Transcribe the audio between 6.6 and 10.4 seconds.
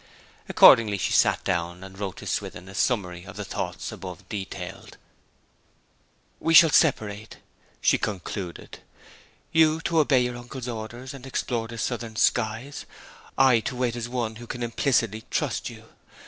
separate,' she concluded. 'You to obey your